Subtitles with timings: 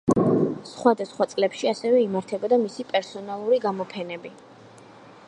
[0.69, 4.37] სხვადასხვა წლებში, ასევე, იმართებოდა მისი პერსონალური გამოფენები.